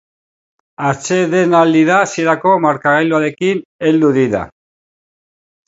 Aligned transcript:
Atsedenaldira 0.91 1.99
hasierako 2.07 2.55
markagailuarekin 2.65 3.63
heldu 3.89 4.13
dira. 4.19 4.45